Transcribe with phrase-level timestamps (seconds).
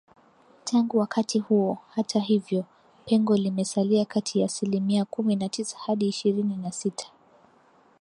[0.63, 2.65] Tangu wakati huo, hata hivyo,
[3.05, 7.07] pengo limesalia kati ya asilimia kumi na tisa hadi isihirini na sita